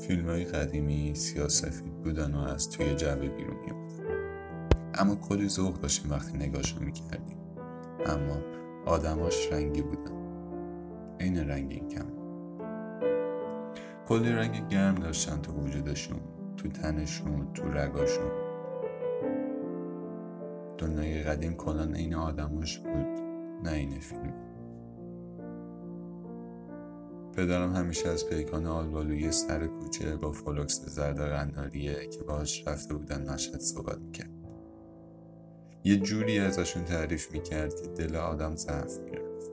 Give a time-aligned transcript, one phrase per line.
[0.00, 3.90] فیلم های قدیمی سیاسفید بودن و از توی جبه بیرون میومدن
[4.94, 7.38] اما کلی ذوق داشتیم وقتی نگاهشو می‌کردیم.
[8.06, 8.36] اما
[8.86, 10.12] آدماش رنگی بودن.
[11.20, 12.06] این رنگین کم.
[14.08, 16.20] کلی رنگ گرم داشتن تو وجودشون
[16.56, 18.30] تو تنشون تو رگاشون.
[20.78, 23.20] دنیای قدیم کلان این آدماش بود
[23.64, 24.49] نه این فیلم.
[27.40, 33.34] پدرم همیشه از پیکان آلبالویی سر کوچه یا فولکس زرد قناریه که باهاش رفته بودن
[33.34, 34.30] نشد صحبت می‌کرد.
[35.84, 39.50] یه جوری ازشون تعریف می‌کرد که دل آدم ضعف می‌رفت.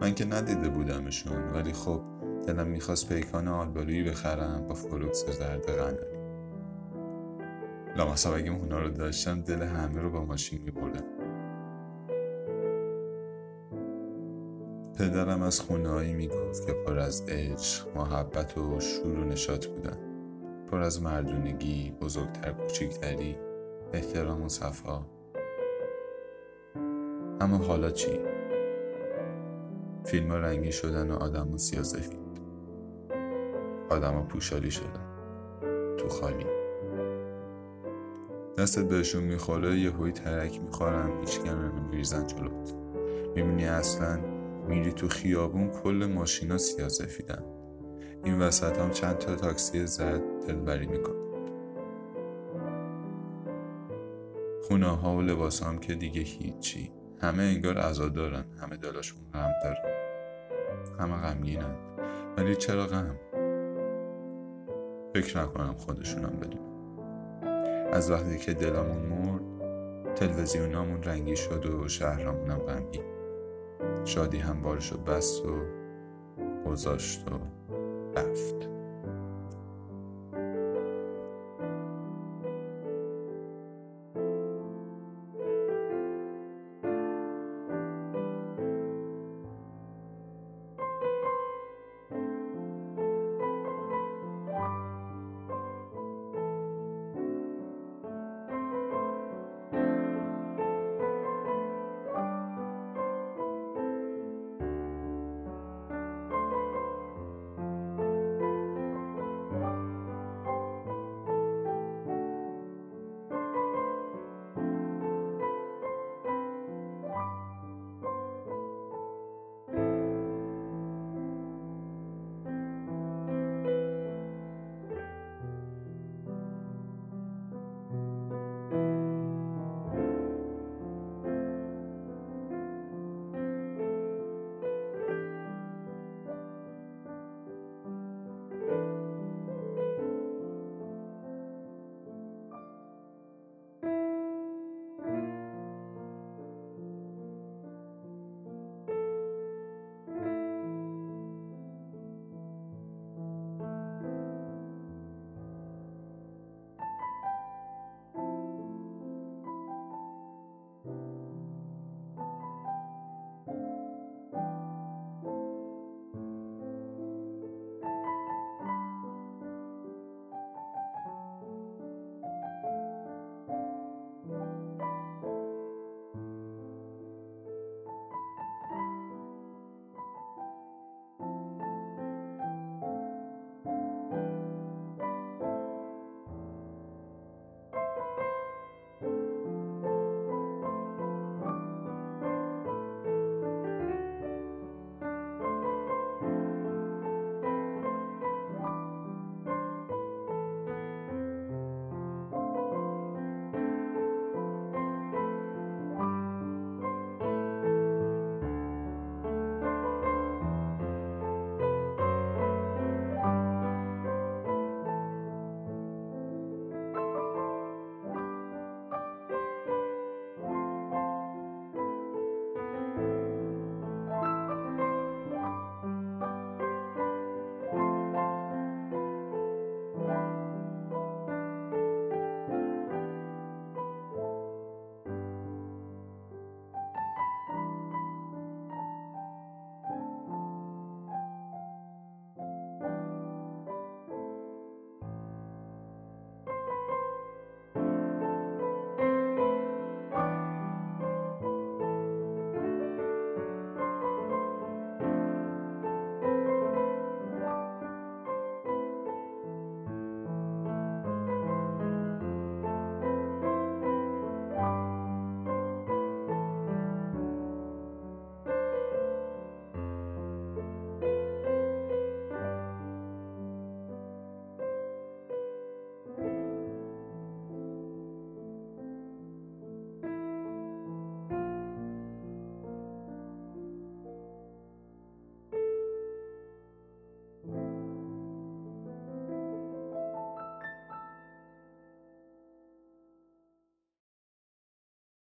[0.00, 2.02] من که ندیده بودمشون ولی خب
[2.46, 6.20] دلم می‌خواست پیکان آلبالویی بخرم یا فولکس زرد قناری.
[7.96, 11.04] لامصب اگه اونا رو داشتم دل همه رو با ماشین میبردم.
[15.00, 19.98] پدرم از خونههایی می‌گفت که پر از عشق محبت و شور و نشاط بودن.
[20.70, 23.36] پر از مردونگی بزرگتر کوچکتری
[23.92, 25.06] احترام و صفا.
[27.40, 28.20] اما حالا چی؟
[30.04, 32.40] فیلم رنگی شدن و آدم و سیاسفید
[33.90, 35.06] آدم پوشالی شدن.
[35.98, 36.46] تو خالی.
[38.58, 42.74] دستت بهشون می‌خوره یه هوی ترک می‌خورن میشکنن و میریزن جلوت.
[43.36, 47.44] می‌بینی اصلا میری تو خیابون کل ماشینا سیاسفیدن
[48.24, 51.20] این وسط هم چند تا تاکسی زد دلبری میکن
[54.70, 56.92] خونه ها و لباس هم که دیگه هیچی.
[57.20, 58.44] همه انگار عزا دارن.
[58.62, 59.94] همه دلاشون غم دارن.
[60.98, 61.74] همه غمگینن.
[62.36, 63.16] ولی چرا غم؟
[65.14, 66.60] فکر نکنم خودشونم بدون
[67.92, 69.42] از وقتی که دلمون مرد
[70.14, 73.09] تلویزیونامون رنگی شد و شهرمونم غمگین.
[74.04, 75.54] شادی هم بارشو بست و
[76.66, 77.34] گذاشت و
[78.18, 78.69] رفت.